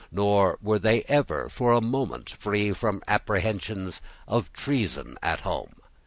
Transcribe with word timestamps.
Nor 0.11 0.57
were 0.63 0.79
they 0.79 1.03
ever 1.03 1.47
for 1.47 1.73
a 1.73 1.79
moment 1.79 2.31
free 2.31 2.73
from 2.73 3.03
apprehensions 3.07 4.01
of 4.27 4.45
some 4.45 4.51
great 4.53 4.53
treason 4.55 5.17
at 5.21 5.41
home. 5.41 5.73